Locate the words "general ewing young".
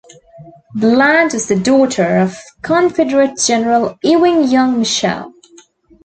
3.37-4.79